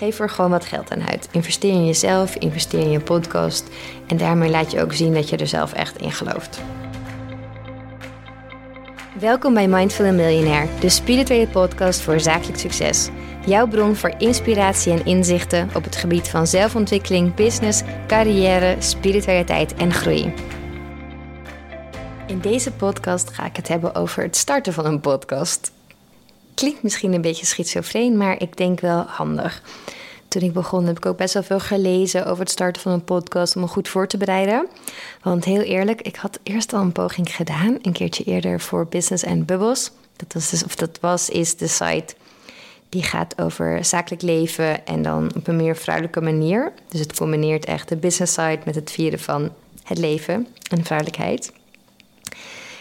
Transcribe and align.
Geef 0.00 0.18
er 0.18 0.30
gewoon 0.30 0.50
wat 0.50 0.64
geld 0.64 0.90
aan 0.90 1.08
uit. 1.08 1.28
Investeer 1.30 1.72
in 1.72 1.86
jezelf, 1.86 2.34
investeer 2.34 2.80
in 2.80 2.90
je 2.90 3.00
podcast. 3.00 3.68
En 4.06 4.16
daarmee 4.16 4.50
laat 4.50 4.70
je 4.70 4.80
ook 4.80 4.92
zien 4.92 5.14
dat 5.14 5.28
je 5.28 5.36
er 5.36 5.46
zelf 5.46 5.72
echt 5.72 5.96
in 5.96 6.12
gelooft. 6.12 6.60
Welkom 9.18 9.54
bij 9.54 9.68
Mindful 9.68 10.12
Millionaire, 10.12 10.68
de 10.78 10.88
spirituele 10.88 11.46
podcast 11.46 12.00
voor 12.00 12.20
zakelijk 12.20 12.58
succes. 12.58 13.08
Jouw 13.46 13.66
bron 13.66 13.96
voor 13.96 14.14
inspiratie 14.18 14.92
en 14.92 15.04
inzichten 15.04 15.70
op 15.74 15.84
het 15.84 15.96
gebied 15.96 16.28
van 16.28 16.46
zelfontwikkeling, 16.46 17.34
business, 17.34 17.82
carrière, 18.06 18.76
spiritualiteit 18.78 19.74
en 19.74 19.92
groei. 19.92 20.34
In 22.26 22.40
deze 22.40 22.72
podcast 22.72 23.30
ga 23.30 23.44
ik 23.44 23.56
het 23.56 23.68
hebben 23.68 23.94
over 23.94 24.22
het 24.22 24.36
starten 24.36 24.72
van 24.72 24.86
een 24.86 25.00
podcast. 25.00 25.69
Klinkt 26.60 26.82
misschien 26.82 27.12
een 27.12 27.20
beetje 27.20 27.46
schizofreen, 27.46 28.16
maar 28.16 28.40
ik 28.42 28.56
denk 28.56 28.80
wel 28.80 29.02
handig. 29.02 29.62
Toen 30.28 30.42
ik 30.42 30.52
begon 30.52 30.86
heb 30.86 30.96
ik 30.96 31.06
ook 31.06 31.16
best 31.16 31.34
wel 31.34 31.42
veel 31.42 31.60
gelezen 31.60 32.26
over 32.26 32.38
het 32.38 32.50
starten 32.50 32.82
van 32.82 32.92
een 32.92 33.04
podcast 33.04 33.56
om 33.56 33.62
me 33.62 33.68
goed 33.68 33.88
voor 33.88 34.06
te 34.06 34.16
bereiden. 34.16 34.66
Want 35.22 35.44
heel 35.44 35.60
eerlijk, 35.60 36.00
ik 36.02 36.16
had 36.16 36.38
eerst 36.42 36.72
al 36.72 36.80
een 36.80 36.92
poging 36.92 37.34
gedaan, 37.34 37.78
een 37.82 37.92
keertje 37.92 38.24
eerder 38.24 38.60
voor 38.60 38.86
Business 38.86 39.24
and 39.24 39.46
Bubbles. 39.46 39.90
Dat 40.16 40.32
was 40.32 40.50
dus, 40.50 40.64
of 40.64 40.74
dat 40.74 40.98
was, 41.00 41.28
is 41.28 41.56
de 41.56 41.68
site 41.68 42.14
die 42.88 43.02
gaat 43.02 43.40
over 43.40 43.84
zakelijk 43.84 44.22
leven 44.22 44.86
en 44.86 45.02
dan 45.02 45.30
op 45.36 45.48
een 45.48 45.56
meer 45.56 45.76
vrouwelijke 45.76 46.20
manier. 46.20 46.72
Dus 46.88 47.00
het 47.00 47.16
combineert 47.16 47.64
echt 47.64 47.88
de 47.88 47.96
business 47.96 48.34
side 48.34 48.60
met 48.64 48.74
het 48.74 48.90
vieren 48.90 49.20
van 49.20 49.52
het 49.84 49.98
leven 49.98 50.46
en 50.70 50.84
vrouwelijkheid. 50.84 51.52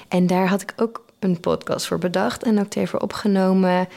En 0.08 0.28
daar 0.28 0.48
had 0.48 0.62
ik 0.62 0.74
ook 0.76 1.08
een 1.20 1.40
podcast 1.40 1.88
voor 1.88 1.98
bedacht 1.98 2.44
en 2.44 2.60
ook 2.60 2.76
even 2.76 3.02
opgenomen, 3.02 3.88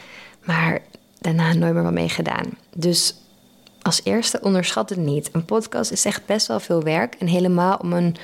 maar 0.45 0.83
daarna 1.19 1.53
nooit 1.53 1.75
meer 1.75 1.83
wat 1.83 1.93
mee 1.93 2.09
gedaan. 2.09 2.47
Dus 2.75 3.15
als 3.83 4.01
eerste 4.05 4.41
onderschat 4.43 4.89
het 4.89 4.99
niet. 4.99 5.29
Een 5.33 5.45
podcast 5.45 5.91
is 5.91 6.05
echt 6.05 6.27
best 6.27 6.47
wel 6.47 6.61
veel 6.61 6.83
werk 6.83 7.15
en 7.15 7.27
helemaal 7.27 7.77
om 7.77 7.93
een 7.93 8.17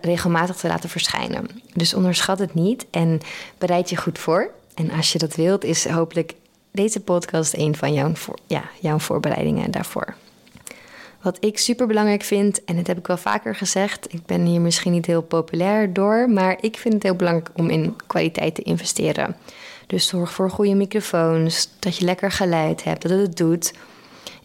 regelmatig 0.00 0.56
te 0.56 0.68
laten 0.68 0.88
verschijnen. 0.88 1.48
Dus 1.74 1.94
onderschat 1.94 2.38
het 2.38 2.54
niet 2.54 2.86
en 2.90 3.20
bereid 3.58 3.90
je 3.90 3.96
goed 3.96 4.18
voor. 4.18 4.50
En 4.74 4.90
als 4.90 5.12
je 5.12 5.18
dat 5.18 5.34
wilt, 5.34 5.64
is 5.64 5.88
hopelijk 5.88 6.34
deze 6.70 7.00
podcast 7.00 7.54
een 7.56 7.76
van 7.76 7.92
jouw, 7.92 8.14
voor, 8.14 8.38
ja, 8.46 8.62
jouw 8.80 8.98
voorbereidingen 8.98 9.70
daarvoor. 9.70 10.14
Wat 11.22 11.36
ik 11.40 11.58
super 11.58 11.86
belangrijk 11.86 12.22
vind, 12.22 12.64
en 12.64 12.76
dat 12.76 12.86
heb 12.86 12.98
ik 12.98 13.06
wel 13.06 13.16
vaker 13.16 13.54
gezegd, 13.54 14.12
ik 14.12 14.26
ben 14.26 14.44
hier 14.44 14.60
misschien 14.60 14.92
niet 14.92 15.06
heel 15.06 15.22
populair 15.22 15.92
door, 15.92 16.30
maar 16.30 16.56
ik 16.60 16.76
vind 16.76 16.94
het 16.94 17.02
heel 17.02 17.14
belangrijk 17.14 17.50
om 17.56 17.70
in 17.70 17.96
kwaliteit 18.06 18.54
te 18.54 18.62
investeren. 18.62 19.36
Dus 19.86 20.06
zorg 20.06 20.32
voor 20.32 20.50
goede 20.50 20.74
microfoons, 20.74 21.68
dat 21.78 21.96
je 21.96 22.04
lekker 22.04 22.30
geluid 22.30 22.84
hebt, 22.84 23.02
dat 23.02 23.10
het 23.10 23.20
het 23.20 23.36
doet. 23.36 23.72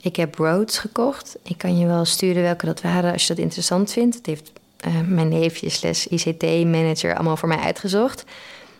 Ik 0.02 0.16
heb 0.16 0.36
Rhodes 0.36 0.78
gekocht. 0.78 1.38
Ik 1.44 1.58
kan 1.58 1.78
je 1.78 1.86
wel 1.86 2.06
sturen 2.06 2.44
welke 2.44 2.66
dat 2.66 2.82
waren 2.82 3.12
als 3.12 3.22
je 3.22 3.34
dat 3.34 3.44
interessant 3.44 3.92
vindt. 3.92 4.16
Het 4.16 4.26
heeft 4.26 4.52
uh, 4.88 4.94
mijn 5.08 5.28
neefje 5.28 5.70
slash 5.70 6.06
ICT-manager 6.06 7.16
allemaal 7.16 7.38
voor 7.38 7.48
mij 7.48 7.58
uitgezocht. 7.58 8.24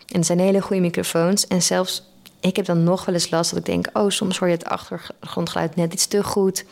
En 0.06 0.16
het 0.16 0.26
zijn 0.26 0.38
hele 0.38 0.60
goede 0.60 0.82
microfoons. 0.82 1.46
En 1.46 1.62
zelfs, 1.62 2.02
ik 2.40 2.56
heb 2.56 2.64
dan 2.64 2.84
nog 2.84 3.04
wel 3.04 3.14
eens 3.14 3.30
last 3.30 3.50
dat 3.50 3.58
ik 3.58 3.64
denk... 3.64 3.88
oh, 3.92 4.10
soms 4.10 4.38
hoor 4.38 4.48
je 4.48 4.54
het 4.54 4.64
achtergrondgeluid 4.64 5.76
net 5.76 5.92
iets 5.92 6.06
te 6.06 6.24
goed. 6.24 6.64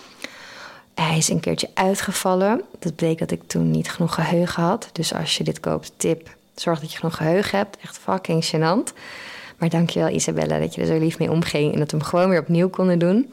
Hij 1.00 1.16
is 1.16 1.28
een 1.28 1.40
keertje 1.40 1.70
uitgevallen. 1.74 2.62
Dat 2.78 2.96
bleek 2.96 3.18
dat 3.18 3.30
ik 3.30 3.42
toen 3.46 3.70
niet 3.70 3.90
genoeg 3.90 4.14
geheugen 4.14 4.62
had. 4.62 4.88
Dus 4.92 5.14
als 5.14 5.36
je 5.36 5.44
dit 5.44 5.60
koopt, 5.60 5.92
tip, 5.96 6.36
zorg 6.54 6.80
dat 6.80 6.92
je 6.92 6.98
genoeg 6.98 7.16
geheugen 7.16 7.58
hebt. 7.58 7.76
Echt 7.82 7.98
fucking 7.98 8.44
gênant. 8.46 8.92
Maar 9.58 9.68
dankjewel 9.68 10.08
Isabella 10.08 10.58
dat 10.58 10.74
je 10.74 10.80
er 10.80 10.86
zo 10.86 10.98
lief 10.98 11.18
mee 11.18 11.30
omging... 11.30 11.72
en 11.72 11.78
dat 11.78 11.90
we 11.90 11.96
hem 11.96 12.06
gewoon 12.06 12.28
weer 12.28 12.40
opnieuw 12.40 12.68
konden 12.68 12.98
doen... 12.98 13.32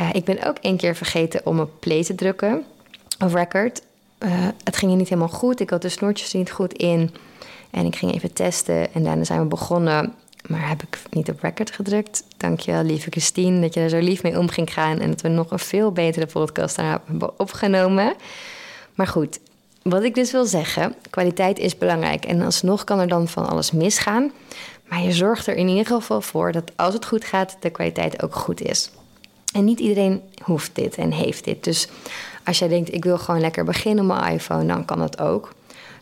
Uh, 0.00 0.08
ik 0.12 0.24
ben 0.24 0.46
ook 0.46 0.56
één 0.60 0.76
keer 0.76 0.96
vergeten 0.96 1.46
om 1.46 1.58
een 1.58 1.78
play 1.78 2.04
te 2.04 2.14
drukken. 2.14 2.64
Of 3.24 3.34
record. 3.34 3.82
Uh, 4.18 4.30
het 4.64 4.76
ging 4.76 4.90
er 4.90 4.96
niet 4.96 5.08
helemaal 5.08 5.28
goed. 5.28 5.60
Ik 5.60 5.70
had 5.70 5.82
de 5.82 5.88
snoertjes 5.88 6.32
niet 6.32 6.50
goed 6.50 6.72
in. 6.72 7.14
En 7.70 7.86
ik 7.86 7.96
ging 7.96 8.14
even 8.14 8.32
testen. 8.32 8.94
En 8.94 9.02
daarna 9.02 9.24
zijn 9.24 9.40
we 9.40 9.46
begonnen. 9.46 10.14
Maar 10.46 10.68
heb 10.68 10.82
ik 10.82 10.98
niet 11.10 11.30
op 11.30 11.40
record 11.40 11.70
gedrukt. 11.70 12.24
Dankjewel, 12.36 12.82
lieve 12.82 13.10
Christine, 13.10 13.60
dat 13.60 13.74
je 13.74 13.80
er 13.80 13.88
zo 13.88 13.98
lief 13.98 14.22
mee 14.22 14.38
om 14.38 14.48
ging 14.48 14.72
gaan. 14.72 14.98
En 14.98 15.10
dat 15.10 15.20
we 15.20 15.28
nog 15.28 15.50
een 15.50 15.58
veel 15.58 15.92
betere 15.92 16.26
podcast 16.26 16.76
hebben 16.76 17.38
opgenomen. 17.38 18.14
Maar 18.94 19.06
goed, 19.06 19.38
wat 19.82 20.02
ik 20.02 20.14
dus 20.14 20.32
wil 20.32 20.44
zeggen, 20.44 20.94
kwaliteit 21.10 21.58
is 21.58 21.78
belangrijk. 21.78 22.24
En 22.24 22.42
alsnog 22.42 22.84
kan 22.84 22.98
er 22.98 23.08
dan 23.08 23.28
van 23.28 23.48
alles 23.48 23.70
misgaan. 23.70 24.32
Maar 24.88 25.02
je 25.02 25.12
zorgt 25.12 25.46
er 25.46 25.56
in 25.56 25.68
ieder 25.68 25.86
geval 25.86 26.20
voor 26.20 26.52
dat 26.52 26.72
als 26.76 26.94
het 26.94 27.04
goed 27.04 27.24
gaat, 27.24 27.56
de 27.60 27.70
kwaliteit 27.70 28.22
ook 28.22 28.34
goed 28.34 28.60
is. 28.60 28.90
En 29.52 29.64
niet 29.64 29.80
iedereen 29.80 30.22
hoeft 30.42 30.74
dit 30.74 30.96
en 30.96 31.12
heeft 31.12 31.44
dit. 31.44 31.64
Dus 31.64 31.88
als 32.44 32.58
jij 32.58 32.68
denkt, 32.68 32.94
ik 32.94 33.04
wil 33.04 33.18
gewoon 33.18 33.40
lekker 33.40 33.64
beginnen 33.64 34.10
op 34.10 34.16
mijn 34.16 34.34
iPhone, 34.34 34.66
dan 34.66 34.84
kan 34.84 34.98
dat 34.98 35.20
ook. 35.20 35.52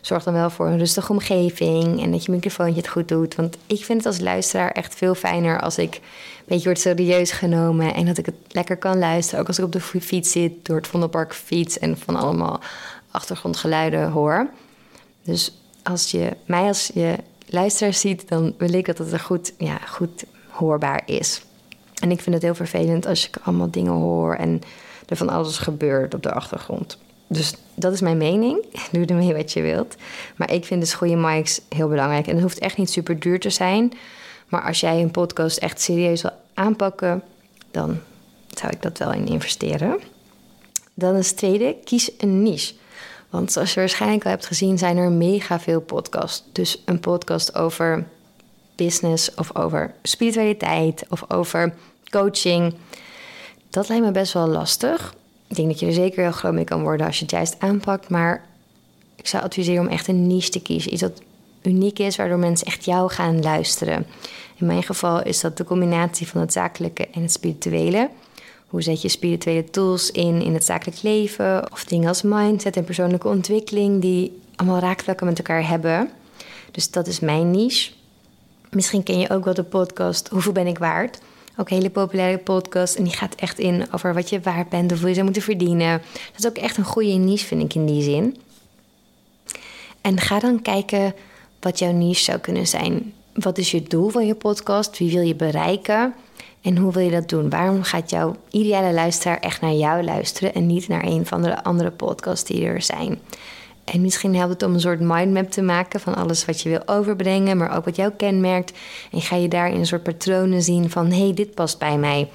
Zorg 0.01 0.23
dan 0.23 0.33
wel 0.33 0.49
voor 0.49 0.67
een 0.67 0.77
rustige 0.77 1.11
omgeving 1.11 2.01
en 2.01 2.11
dat 2.11 2.25
je 2.25 2.31
microfoontje 2.31 2.81
het 2.81 2.89
goed 2.89 3.07
doet. 3.07 3.35
Want 3.35 3.57
ik 3.67 3.85
vind 3.85 3.97
het 3.97 4.05
als 4.07 4.19
luisteraar 4.19 4.71
echt 4.71 4.95
veel 4.95 5.15
fijner 5.15 5.61
als 5.61 5.77
ik 5.77 5.95
een 5.95 6.45
beetje 6.45 6.65
word 6.65 6.79
serieus 6.79 7.31
genomen 7.31 7.93
en 7.93 8.05
dat 8.05 8.17
ik 8.17 8.25
het 8.25 8.35
lekker 8.47 8.77
kan 8.77 8.99
luisteren. 8.99 9.39
Ook 9.39 9.47
als 9.47 9.57
ik 9.57 9.65
op 9.65 9.71
de 9.71 9.81
fiets 9.81 10.31
zit, 10.31 10.65
door 10.65 10.75
het 10.75 10.87
Vondelpark 10.87 11.33
fiets 11.33 11.79
en 11.79 11.97
van 11.97 12.15
allemaal 12.15 12.59
achtergrondgeluiden 13.11 14.11
hoor. 14.11 14.49
Dus 15.23 15.57
als 15.83 16.11
je 16.11 16.31
mij 16.45 16.63
als 16.67 16.91
je 16.93 17.15
luisteraar 17.45 17.93
ziet, 17.93 18.27
dan 18.27 18.53
wil 18.57 18.73
ik 18.73 18.85
dat 18.85 18.97
het 18.97 19.11
er 19.11 19.19
goed, 19.19 19.53
ja, 19.57 19.77
goed 19.77 20.23
hoorbaar 20.49 21.01
is. 21.05 21.41
En 22.01 22.11
ik 22.11 22.21
vind 22.21 22.35
het 22.35 22.43
heel 22.43 22.55
vervelend 22.55 23.05
als 23.05 23.27
ik 23.27 23.37
allemaal 23.43 23.71
dingen 23.71 23.91
hoor 23.91 24.35
en 24.35 24.61
er 25.07 25.17
van 25.17 25.29
alles 25.29 25.57
gebeurt 25.57 26.13
op 26.13 26.23
de 26.23 26.33
achtergrond. 26.33 26.97
Dus 27.27 27.53
dat 27.79 27.93
is 27.93 28.01
mijn 28.01 28.17
mening. 28.17 28.65
Doe 28.91 29.05
ermee 29.05 29.33
wat 29.33 29.53
je 29.53 29.61
wilt. 29.61 29.95
Maar 30.35 30.51
ik 30.51 30.65
vind 30.65 30.81
dus 30.81 30.93
goede 30.93 31.15
mics 31.15 31.61
heel 31.69 31.87
belangrijk. 31.87 32.27
En 32.27 32.33
het 32.33 32.41
hoeft 32.41 32.59
echt 32.59 32.77
niet 32.77 32.89
super 32.89 33.19
duur 33.19 33.39
te 33.39 33.49
zijn. 33.49 33.93
Maar 34.47 34.61
als 34.61 34.79
jij 34.79 35.01
een 35.01 35.11
podcast 35.11 35.57
echt 35.57 35.81
serieus 35.81 36.21
wil 36.21 36.31
aanpakken, 36.53 37.23
dan 37.71 37.99
zou 38.47 38.71
ik 38.71 38.81
dat 38.81 38.97
wel 38.97 39.13
in 39.13 39.27
investeren. 39.27 39.99
Dan 40.93 41.15
is 41.15 41.27
het 41.27 41.37
tweede, 41.37 41.75
kies 41.83 42.11
een 42.17 42.43
niche. 42.43 42.73
Want 43.29 43.51
zoals 43.51 43.73
je 43.73 43.79
waarschijnlijk 43.79 44.23
al 44.23 44.29
hebt 44.29 44.45
gezien, 44.45 44.77
zijn 44.77 44.97
er 44.97 45.11
mega 45.11 45.59
veel 45.59 45.81
podcasts. 45.81 46.43
Dus 46.51 46.81
een 46.85 46.99
podcast 46.99 47.55
over 47.55 48.07
business 48.75 49.33
of 49.35 49.55
over 49.55 49.93
spiritualiteit 50.03 51.05
of 51.09 51.25
over 51.27 51.73
coaching. 52.09 52.73
Dat 53.69 53.89
lijkt 53.89 54.05
me 54.05 54.11
best 54.11 54.33
wel 54.33 54.47
lastig. 54.47 55.13
Ik 55.49 55.55
denk 55.55 55.67
dat 55.67 55.79
je 55.79 55.85
er 55.85 55.93
zeker 55.93 56.23
heel 56.23 56.31
groot 56.31 56.53
mee 56.53 56.63
kan 56.63 56.81
worden 56.81 57.05
als 57.05 57.15
je 57.15 57.21
het 57.21 57.31
juist 57.31 57.55
aanpakt. 57.59 58.09
Maar 58.09 58.45
ik 59.15 59.27
zou 59.27 59.43
adviseren 59.43 59.81
om 59.81 59.91
echt 59.91 60.07
een 60.07 60.27
niche 60.27 60.49
te 60.49 60.61
kiezen. 60.61 60.93
Iets 60.93 61.01
dat 61.01 61.21
uniek 61.61 61.99
is, 61.99 62.15
waardoor 62.15 62.37
mensen 62.37 62.67
echt 62.67 62.85
jou 62.85 63.11
gaan 63.11 63.41
luisteren. 63.41 64.05
In 64.55 64.65
mijn 64.65 64.83
geval 64.83 65.23
is 65.23 65.39
dat 65.39 65.57
de 65.57 65.63
combinatie 65.63 66.27
van 66.27 66.41
het 66.41 66.53
zakelijke 66.53 67.07
en 67.07 67.21
het 67.21 67.31
spirituele. 67.31 68.09
Hoe 68.67 68.81
zet 68.81 69.01
je 69.01 69.09
spirituele 69.09 69.69
tools 69.69 70.11
in 70.11 70.41
in 70.41 70.53
het 70.53 70.65
zakelijk 70.65 71.01
leven? 71.01 71.71
Of 71.71 71.83
dingen 71.83 72.07
als 72.07 72.21
mindset 72.21 72.75
en 72.75 72.83
persoonlijke 72.83 73.27
ontwikkeling, 73.27 74.01
die 74.01 74.41
allemaal 74.55 74.79
raakvlakken 74.79 75.25
met 75.25 75.37
elkaar 75.37 75.67
hebben. 75.67 76.09
Dus 76.71 76.91
dat 76.91 77.07
is 77.07 77.19
mijn 77.19 77.51
niche. 77.51 77.91
Misschien 78.69 79.03
ken 79.03 79.19
je 79.19 79.29
ook 79.29 79.45
wel 79.45 79.53
de 79.53 79.63
podcast 79.63 80.27
Hoeveel 80.27 80.51
ben 80.51 80.67
ik 80.67 80.77
waard? 80.77 81.19
Ook 81.59 81.69
een 81.69 81.75
hele 81.75 81.89
populaire 81.89 82.37
podcast. 82.37 82.95
En 82.95 83.03
die 83.03 83.13
gaat 83.13 83.35
echt 83.35 83.59
in 83.59 83.85
over 83.91 84.13
wat 84.13 84.29
je 84.29 84.39
waard 84.39 84.69
bent, 84.69 84.89
hoeveel 84.89 85.07
je 85.07 85.13
zou 85.13 85.25
moeten 85.25 85.43
verdienen. 85.43 86.01
Dat 86.11 86.39
is 86.39 86.47
ook 86.47 86.57
echt 86.57 86.77
een 86.77 86.83
goede 86.83 87.11
niche, 87.11 87.45
vind 87.45 87.61
ik 87.61 87.73
in 87.73 87.85
die 87.85 88.03
zin. 88.03 88.37
En 90.01 90.19
ga 90.19 90.39
dan 90.39 90.61
kijken 90.61 91.15
wat 91.59 91.79
jouw 91.79 91.91
niche 91.91 92.23
zou 92.23 92.37
kunnen 92.37 92.67
zijn. 92.67 93.13
Wat 93.33 93.57
is 93.57 93.71
je 93.71 93.83
doel 93.83 94.09
van 94.09 94.25
je 94.25 94.35
podcast? 94.35 94.97
Wie 94.97 95.11
wil 95.11 95.21
je 95.21 95.35
bereiken? 95.35 96.13
En 96.61 96.77
hoe 96.77 96.91
wil 96.91 97.03
je 97.03 97.11
dat 97.11 97.29
doen? 97.29 97.49
Waarom 97.49 97.83
gaat 97.83 98.09
jouw 98.09 98.35
ideale 98.49 98.93
luisteraar 98.93 99.39
echt 99.39 99.61
naar 99.61 99.73
jou 99.73 100.03
luisteren 100.03 100.53
en 100.53 100.67
niet 100.67 100.87
naar 100.87 101.03
een 101.03 101.25
van 101.25 101.41
de 101.41 101.63
andere 101.63 101.91
podcasts 101.91 102.49
die 102.49 102.65
er 102.65 102.81
zijn? 102.81 103.19
En 103.91 104.01
misschien 104.01 104.35
helpt 104.35 104.53
het 104.53 104.63
om 104.63 104.73
een 104.73 104.79
soort 104.79 104.99
mindmap 104.99 105.51
te 105.51 105.61
maken 105.61 105.99
van 105.99 106.15
alles 106.15 106.45
wat 106.45 106.61
je 106.61 106.69
wil 106.69 106.87
overbrengen, 106.87 107.57
maar 107.57 107.77
ook 107.77 107.85
wat 107.85 107.95
jou 107.95 108.11
kenmerkt. 108.11 108.77
En 109.11 109.21
ga 109.21 109.35
je 109.35 109.47
daarin 109.47 109.79
een 109.79 109.85
soort 109.85 110.03
patronen 110.03 110.61
zien 110.61 110.89
van 110.89 111.11
hé, 111.11 111.23
hey, 111.23 111.33
dit 111.33 111.53
past 111.53 111.79
bij 111.79 111.97
mij. 111.97 112.29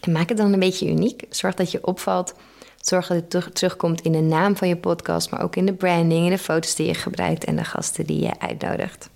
En 0.00 0.12
maak 0.12 0.28
het 0.28 0.38
dan 0.38 0.52
een 0.52 0.58
beetje 0.58 0.90
uniek. 0.90 1.24
Zorg 1.30 1.54
dat 1.54 1.70
je 1.70 1.86
opvalt. 1.86 2.34
Zorg 2.80 3.06
dat 3.06 3.32
het 3.32 3.54
terugkomt 3.54 4.00
in 4.00 4.12
de 4.12 4.20
naam 4.20 4.56
van 4.56 4.68
je 4.68 4.76
podcast, 4.76 5.30
maar 5.30 5.42
ook 5.42 5.56
in 5.56 5.66
de 5.66 5.74
branding, 5.74 6.24
in 6.24 6.30
de 6.30 6.38
foto's 6.38 6.74
die 6.74 6.86
je 6.86 6.94
gebruikt 6.94 7.44
en 7.44 7.56
de 7.56 7.64
gasten 7.64 8.06
die 8.06 8.20
je 8.20 8.40
uitnodigt. 8.40 9.10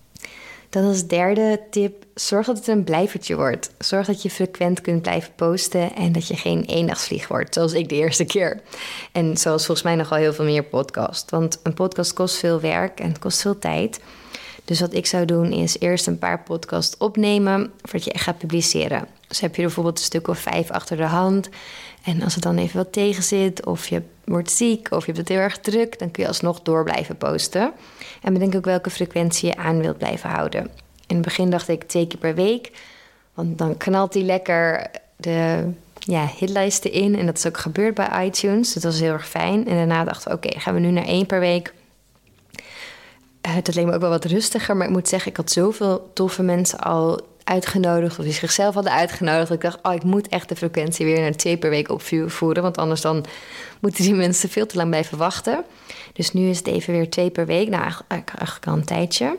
Dan 0.76 0.84
als 0.84 1.06
derde 1.06 1.60
tip, 1.70 2.04
zorg 2.14 2.46
dat 2.46 2.56
het 2.56 2.66
een 2.66 2.84
blijvertje 2.84 3.36
wordt. 3.36 3.70
Zorg 3.78 4.06
dat 4.06 4.22
je 4.22 4.30
frequent 4.30 4.80
kunt 4.80 5.02
blijven 5.02 5.32
posten 5.36 5.94
en 5.94 6.12
dat 6.12 6.28
je 6.28 6.36
geen 6.36 6.64
eendagsvlieg 6.64 7.28
wordt, 7.28 7.54
zoals 7.54 7.72
ik 7.72 7.88
de 7.88 7.94
eerste 7.94 8.24
keer. 8.24 8.60
En 9.12 9.36
zoals 9.36 9.66
volgens 9.66 9.86
mij 9.86 9.94
nogal 9.94 10.18
heel 10.18 10.32
veel 10.32 10.44
meer 10.44 10.62
podcast. 10.62 11.30
Want 11.30 11.60
een 11.62 11.74
podcast 11.74 12.12
kost 12.12 12.36
veel 12.36 12.60
werk 12.60 13.00
en 13.00 13.08
het 13.08 13.18
kost 13.18 13.40
veel 13.40 13.58
tijd. 13.58 14.00
Dus 14.64 14.80
wat 14.80 14.94
ik 14.94 15.06
zou 15.06 15.24
doen 15.24 15.52
is 15.52 15.78
eerst 15.78 16.06
een 16.06 16.18
paar 16.18 16.42
podcasts 16.42 16.96
opnemen 16.96 17.72
voordat 17.82 18.04
je 18.04 18.12
echt 18.12 18.24
gaat 18.24 18.38
publiceren. 18.38 19.08
Dus 19.28 19.40
heb 19.40 19.56
je 19.56 19.62
bijvoorbeeld 19.62 19.98
een 19.98 20.04
stuk 20.04 20.28
of 20.28 20.38
vijf 20.38 20.70
achter 20.70 20.96
de 20.96 21.02
hand. 21.02 21.48
En 22.04 22.22
als 22.22 22.34
het 22.34 22.42
dan 22.42 22.58
even 22.58 22.76
wat 22.76 22.92
tegen 22.92 23.22
zit, 23.22 23.66
of 23.66 23.88
je 23.88 24.02
wordt 24.26 24.50
ziek, 24.50 24.90
of 24.90 25.00
je 25.00 25.12
hebt 25.12 25.18
het 25.18 25.28
heel 25.28 25.38
erg 25.38 25.58
druk, 25.58 25.98
dan 25.98 26.10
kun 26.10 26.22
je 26.22 26.28
alsnog 26.28 26.62
door 26.62 26.84
blijven 26.84 27.16
posten. 27.16 27.72
En 28.22 28.32
bedenk 28.32 28.54
ook 28.54 28.64
welke 28.64 28.90
frequentie 28.90 29.48
je 29.48 29.56
aan 29.56 29.80
wilt 29.80 29.98
blijven 29.98 30.30
houden. 30.30 30.62
In 31.06 31.16
het 31.16 31.24
begin 31.24 31.50
dacht 31.50 31.68
ik 31.68 31.82
twee 31.82 32.06
keer 32.06 32.18
per 32.18 32.34
week, 32.34 32.70
want 33.34 33.58
dan 33.58 33.76
knalt 33.76 34.12
die 34.12 34.24
lekker 34.24 34.90
de 35.16 35.70
ja, 35.98 36.26
hitlijsten 36.38 36.92
in. 36.92 37.16
En 37.18 37.26
dat 37.26 37.36
is 37.36 37.46
ook 37.46 37.58
gebeurd 37.58 37.94
bij 37.94 38.26
iTunes. 38.26 38.72
Dus 38.72 38.82
dat 38.82 38.92
was 38.92 39.00
heel 39.00 39.12
erg 39.12 39.28
fijn. 39.28 39.68
En 39.68 39.76
daarna 39.76 40.04
dachten 40.04 40.30
we, 40.30 40.36
oké, 40.36 40.58
gaan 40.58 40.74
we 40.74 40.80
nu 40.80 40.90
naar 40.90 41.04
één 41.04 41.26
per 41.26 41.40
week. 41.40 41.74
Uh, 43.46 43.54
het 43.54 43.74
leek 43.74 43.86
me 43.86 43.94
ook 43.94 44.00
wel 44.00 44.10
wat 44.10 44.24
rustiger. 44.24 44.76
Maar 44.76 44.86
ik 44.86 44.92
moet 44.92 45.08
zeggen, 45.08 45.30
ik 45.30 45.36
had 45.36 45.50
zoveel 45.50 46.10
toffe 46.14 46.42
mensen 46.42 46.78
al 46.78 47.20
uitgenodigd. 47.46 48.18
Of 48.18 48.24
die 48.24 48.34
zichzelf 48.34 48.74
hadden 48.74 48.92
uitgenodigd. 48.92 49.50
Ik 49.50 49.60
dacht, 49.60 49.78
oh, 49.82 49.94
ik 49.94 50.02
moet 50.02 50.28
echt 50.28 50.48
de 50.48 50.56
frequentie 50.56 51.06
weer 51.06 51.20
naar 51.20 51.32
twee 51.32 51.56
per 51.56 51.70
week 51.70 51.90
opvoeren. 51.90 52.62
Want 52.62 52.76
anders 52.76 53.00
dan 53.00 53.24
moeten 53.80 54.04
die 54.04 54.14
mensen 54.14 54.48
veel 54.48 54.66
te 54.66 54.76
lang 54.76 54.88
blijven 54.88 55.18
wachten. 55.18 55.64
Dus 56.12 56.32
nu 56.32 56.48
is 56.48 56.58
het 56.58 56.66
even 56.66 56.92
weer 56.92 57.10
twee 57.10 57.30
per 57.30 57.46
week. 57.46 57.68
Nou, 57.68 57.92
eigenlijk 58.08 58.66
al 58.66 58.72
een 58.72 58.84
tijdje. 58.84 59.36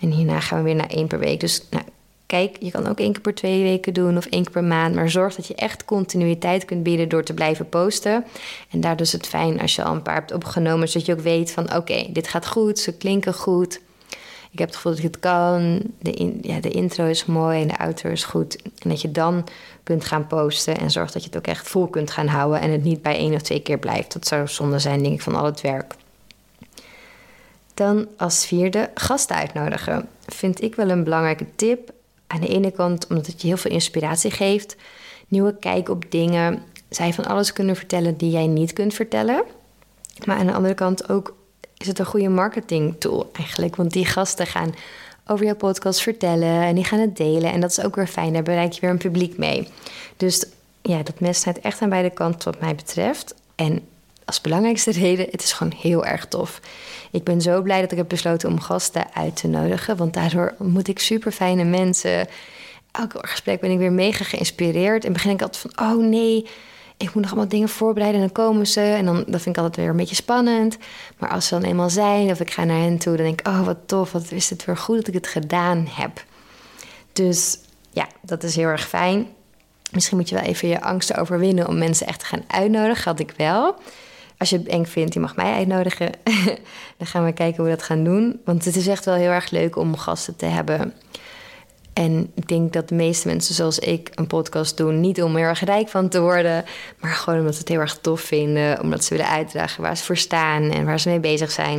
En 0.00 0.10
hierna 0.10 0.40
gaan 0.40 0.58
we 0.58 0.64
weer 0.64 0.74
naar 0.74 0.90
één 0.90 1.06
per 1.06 1.18
week. 1.18 1.40
Dus 1.40 1.62
nou, 1.70 1.84
Kijk, 2.26 2.56
je 2.60 2.70
kan 2.70 2.86
ook 2.86 2.98
één 2.98 3.12
keer 3.12 3.20
per 3.20 3.34
twee 3.34 3.62
weken 3.62 3.94
doen 3.94 4.16
of 4.16 4.26
één 4.26 4.42
keer 4.42 4.52
per 4.52 4.64
maand. 4.64 4.94
Maar 4.94 5.10
zorg 5.10 5.34
dat 5.34 5.46
je 5.46 5.54
echt 5.54 5.84
continuïteit 5.84 6.64
kunt 6.64 6.82
bieden 6.82 7.08
door 7.08 7.22
te 7.22 7.34
blijven 7.34 7.68
posten. 7.68 8.24
En 8.70 8.80
daardoor 8.80 9.06
is 9.06 9.12
het 9.12 9.26
fijn 9.26 9.60
als 9.60 9.74
je 9.74 9.82
al 9.82 9.94
een 9.94 10.02
paar 10.02 10.14
hebt 10.14 10.32
opgenomen, 10.32 10.88
zodat 10.88 11.06
je 11.06 11.12
ook 11.12 11.20
weet 11.20 11.50
van 11.50 11.74
oké, 11.74 12.06
dit 12.10 12.28
gaat 12.28 12.46
goed, 12.46 12.78
ze 12.78 12.96
klinken 12.96 13.34
goed. 13.34 13.80
Ik 14.56 14.62
heb 14.62 14.70
het 14.70 14.76
gevoel 14.76 14.94
dat 14.94 15.04
ik 15.04 15.10
het 15.12 15.20
kan. 15.20 15.82
De, 15.98 16.38
ja, 16.42 16.60
de 16.60 16.70
intro 16.70 17.06
is 17.06 17.24
mooi 17.24 17.60
en 17.60 17.68
de 17.68 17.78
outro 17.78 18.10
is 18.10 18.24
goed. 18.24 18.62
En 18.62 18.88
dat 18.88 19.00
je 19.00 19.10
dan 19.10 19.44
kunt 19.82 20.04
gaan 20.04 20.26
posten 20.26 20.78
en 20.78 20.90
zorg 20.90 21.12
dat 21.12 21.22
je 21.22 21.28
het 21.28 21.38
ook 21.38 21.46
echt 21.46 21.68
vol 21.68 21.86
kunt 21.86 22.10
gaan 22.10 22.26
houden. 22.26 22.60
En 22.60 22.70
het 22.70 22.84
niet 22.84 23.02
bij 23.02 23.16
één 23.16 23.34
of 23.34 23.42
twee 23.42 23.62
keer 23.62 23.78
blijft. 23.78 24.12
Dat 24.12 24.26
zou 24.26 24.48
zonde 24.48 24.78
zijn, 24.78 25.02
denk 25.02 25.14
ik, 25.14 25.20
van 25.20 25.34
al 25.34 25.44
het 25.44 25.60
werk. 25.60 25.94
Dan 27.74 28.06
als 28.16 28.46
vierde 28.46 28.90
gasten 28.94 29.36
uitnodigen. 29.36 30.08
Vind 30.26 30.62
ik 30.62 30.74
wel 30.74 30.90
een 30.90 31.04
belangrijke 31.04 31.46
tip. 31.56 31.92
Aan 32.26 32.40
de 32.40 32.48
ene 32.48 32.70
kant 32.70 33.06
omdat 33.06 33.26
het 33.26 33.40
je 33.40 33.46
heel 33.46 33.56
veel 33.56 33.70
inspiratie 33.70 34.30
geeft, 34.30 34.76
nieuwe 35.28 35.56
kijk 35.58 35.88
op 35.88 36.10
dingen. 36.10 36.62
Zij 36.88 37.12
van 37.12 37.24
alles 37.24 37.52
kunnen 37.52 37.76
vertellen 37.76 38.16
die 38.16 38.30
jij 38.30 38.46
niet 38.46 38.72
kunt 38.72 38.94
vertellen. 38.94 39.44
Maar 40.24 40.36
aan 40.36 40.46
de 40.46 40.52
andere 40.52 40.74
kant 40.74 41.08
ook 41.08 41.34
is 41.76 41.86
het 41.86 41.98
een 41.98 42.06
goede 42.06 42.28
marketing 42.28 42.94
tool 42.98 43.30
eigenlijk. 43.32 43.76
Want 43.76 43.92
die 43.92 44.06
gasten 44.06 44.46
gaan 44.46 44.74
over 45.26 45.44
jouw 45.44 45.56
podcast 45.56 46.00
vertellen 46.00 46.62
en 46.62 46.74
die 46.74 46.84
gaan 46.84 47.00
het 47.00 47.16
delen. 47.16 47.52
En 47.52 47.60
dat 47.60 47.70
is 47.70 47.80
ook 47.80 47.96
weer 47.96 48.06
fijn, 48.06 48.32
daar 48.32 48.42
bereik 48.42 48.72
je 48.72 48.80
weer 48.80 48.90
een 48.90 48.98
publiek 48.98 49.38
mee. 49.38 49.68
Dus 50.16 50.44
ja, 50.82 51.02
dat 51.02 51.20
mes 51.20 51.38
staat 51.38 51.58
echt 51.58 51.82
aan 51.82 51.88
beide 51.88 52.10
kanten 52.10 52.52
wat 52.52 52.60
mij 52.60 52.74
betreft. 52.74 53.34
En 53.54 53.80
als 54.24 54.40
belangrijkste 54.40 54.90
reden, 54.90 55.26
het 55.30 55.42
is 55.42 55.52
gewoon 55.52 55.72
heel 55.76 56.06
erg 56.06 56.26
tof. 56.26 56.60
Ik 57.10 57.24
ben 57.24 57.40
zo 57.40 57.62
blij 57.62 57.80
dat 57.80 57.90
ik 57.90 57.96
heb 57.96 58.08
besloten 58.08 58.48
om 58.48 58.60
gasten 58.60 59.14
uit 59.14 59.36
te 59.36 59.48
nodigen. 59.48 59.96
Want 59.96 60.14
daardoor 60.14 60.54
ontmoet 60.58 60.88
ik 60.88 60.98
super 60.98 61.32
fijne 61.32 61.64
mensen. 61.64 62.28
Elk 62.92 63.12
gesprek 63.16 63.60
ben 63.60 63.70
ik 63.70 63.78
weer 63.78 63.92
mega 63.92 64.24
geïnspireerd. 64.24 65.04
En 65.04 65.12
begin 65.12 65.30
ik 65.30 65.42
altijd 65.42 65.72
van, 65.72 65.86
oh 65.86 66.04
nee, 66.04 66.46
ik 66.96 67.14
moet 67.14 67.22
nog 67.22 67.30
allemaal 67.30 67.48
dingen 67.48 67.68
voorbereiden. 67.68 68.20
En 68.20 68.26
dan 68.26 68.44
komen 68.44 68.66
ze. 68.66 68.80
En 68.80 69.04
dan 69.04 69.16
dat 69.16 69.42
vind 69.42 69.56
ik 69.56 69.62
altijd 69.62 69.76
weer 69.76 69.88
een 69.88 69.96
beetje 69.96 70.14
spannend. 70.14 70.78
Maar 71.18 71.30
als 71.30 71.46
ze 71.46 71.54
dan 71.54 71.68
eenmaal 71.68 71.90
zijn 71.90 72.30
of 72.30 72.40
ik 72.40 72.50
ga 72.50 72.64
naar 72.64 72.80
hen 72.80 72.98
toe, 72.98 73.16
dan 73.16 73.24
denk 73.24 73.40
ik, 73.40 73.48
oh 73.48 73.64
wat 73.64 73.78
tof, 73.86 74.12
wat 74.12 74.30
is 74.30 74.50
het 74.50 74.64
weer 74.64 74.76
goed 74.76 74.96
dat 74.96 75.08
ik 75.08 75.14
het 75.14 75.26
gedaan 75.26 75.86
heb. 75.90 76.24
Dus 77.12 77.58
ja, 77.90 78.06
dat 78.22 78.42
is 78.42 78.56
heel 78.56 78.68
erg 78.68 78.88
fijn. 78.88 79.26
Misschien 79.92 80.16
moet 80.16 80.28
je 80.28 80.34
wel 80.34 80.44
even 80.44 80.68
je 80.68 80.80
angsten 80.80 81.16
overwinnen 81.16 81.68
om 81.68 81.78
mensen 81.78 82.06
echt 82.06 82.20
te 82.20 82.26
gaan 82.26 82.44
uitnodigen. 82.46 83.10
Had 83.10 83.20
ik 83.20 83.34
wel. 83.36 83.74
Als 84.38 84.50
je 84.50 84.58
het 84.58 84.66
eng 84.66 84.84
vindt, 84.84 85.14
je 85.14 85.20
mag 85.20 85.36
mij 85.36 85.52
uitnodigen. 85.52 86.10
dan 86.98 87.06
gaan 87.06 87.24
we 87.24 87.32
kijken 87.32 87.56
hoe 87.56 87.70
we 87.70 87.76
dat 87.76 87.86
gaan 87.86 88.04
doen. 88.04 88.40
Want 88.44 88.64
het 88.64 88.76
is 88.76 88.86
echt 88.86 89.04
wel 89.04 89.14
heel 89.14 89.30
erg 89.30 89.50
leuk 89.50 89.76
om 89.76 89.96
gasten 89.96 90.36
te 90.36 90.46
hebben. 90.46 90.94
En 91.96 92.30
ik 92.34 92.48
denk 92.48 92.72
dat 92.72 92.88
de 92.88 92.94
meeste 92.94 93.28
mensen 93.28 93.54
zoals 93.54 93.78
ik 93.78 94.10
een 94.14 94.26
podcast 94.26 94.76
doen, 94.76 95.00
niet 95.00 95.22
om 95.22 95.36
heel 95.36 95.44
erg 95.44 95.64
rijk 95.64 95.88
van 95.88 96.08
te 96.08 96.20
worden, 96.20 96.64
maar 97.00 97.10
gewoon 97.10 97.38
omdat 97.38 97.54
ze 97.54 97.60
het 97.60 97.68
heel 97.68 97.80
erg 97.80 97.98
tof 98.00 98.20
vinden, 98.20 98.80
omdat 98.80 99.04
ze 99.04 99.14
willen 99.14 99.30
uitdragen 99.30 99.82
waar 99.82 99.96
ze 99.96 100.04
voor 100.04 100.16
staan 100.16 100.62
en 100.62 100.84
waar 100.84 101.00
ze 101.00 101.08
mee 101.08 101.20
bezig 101.20 101.50
zijn. 101.50 101.78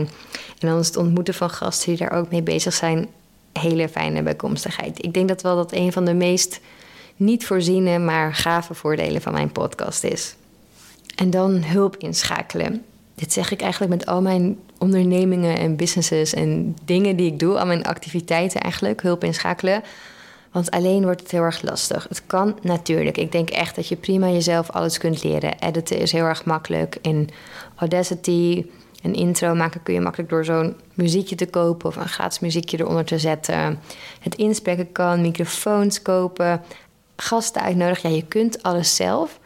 En 0.59 0.67
dan 0.67 0.79
is 0.79 0.87
het 0.87 0.97
ontmoeten 0.97 1.33
van 1.33 1.49
gasten 1.49 1.89
die 1.89 1.97
daar 1.97 2.17
ook 2.17 2.31
mee 2.31 2.41
bezig 2.41 2.73
zijn, 2.73 3.07
hele 3.53 3.89
fijne 3.89 4.23
bijkomstigheid. 4.23 5.03
Ik 5.03 5.13
denk 5.13 5.27
dat 5.27 5.41
wel 5.41 5.55
dat 5.55 5.73
een 5.73 5.91
van 5.91 6.05
de 6.05 6.13
meest 6.13 6.59
niet 7.15 7.45
voorziene, 7.45 7.99
maar 7.99 8.35
gave 8.35 8.73
voordelen 8.73 9.21
van 9.21 9.33
mijn 9.33 9.51
podcast 9.51 10.03
is. 10.03 10.35
En 11.15 11.29
dan 11.29 11.63
hulp 11.63 11.95
inschakelen. 11.97 12.85
Dit 13.19 13.33
zeg 13.33 13.51
ik 13.51 13.61
eigenlijk 13.61 13.91
met 13.91 14.05
al 14.05 14.21
mijn 14.21 14.59
ondernemingen 14.77 15.57
en 15.57 15.75
businesses 15.75 16.33
en 16.33 16.75
dingen 16.85 17.15
die 17.15 17.31
ik 17.31 17.39
doe, 17.39 17.59
al 17.59 17.65
mijn 17.65 17.83
activiteiten 17.83 18.61
eigenlijk, 18.61 19.01
hulp 19.01 19.23
inschakelen. 19.23 19.83
Want 20.51 20.71
alleen 20.71 21.03
wordt 21.03 21.21
het 21.21 21.31
heel 21.31 21.41
erg 21.41 21.61
lastig. 21.61 22.05
Het 22.09 22.21
kan 22.27 22.59
natuurlijk. 22.61 23.17
Ik 23.17 23.31
denk 23.31 23.49
echt 23.49 23.75
dat 23.75 23.87
je 23.87 23.95
prima 23.95 24.29
jezelf 24.29 24.69
alles 24.69 24.97
kunt 24.97 25.23
leren. 25.23 25.59
Editen 25.59 25.97
is 25.97 26.11
heel 26.11 26.23
erg 26.23 26.45
makkelijk. 26.45 26.97
In 27.01 27.29
Audacity 27.75 28.65
een 29.03 29.13
intro 29.13 29.55
maken 29.55 29.83
kun 29.83 29.93
je 29.93 30.01
makkelijk 30.01 30.29
door 30.29 30.45
zo'n 30.45 30.75
muziekje 30.93 31.35
te 31.35 31.47
kopen 31.47 31.87
of 31.87 31.95
een 31.95 32.07
gratis 32.07 32.39
muziekje 32.39 32.79
eronder 32.79 33.05
te 33.05 33.19
zetten. 33.19 33.79
Het 34.19 34.35
inspreken 34.35 34.91
kan, 34.91 35.21
microfoons 35.21 36.01
kopen, 36.01 36.61
gasten 37.15 37.61
uitnodigen. 37.61 38.09
Ja, 38.09 38.15
je 38.15 38.25
kunt 38.25 38.63
alles 38.63 38.95
zelf. 38.95 39.39